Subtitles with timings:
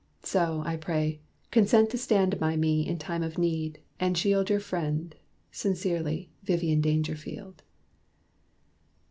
[0.23, 1.21] So, I pray,
[1.51, 5.13] consent To stand by me in time of need, and shield Your friend
[5.51, 7.61] sincerely, Vivian Dangerfield."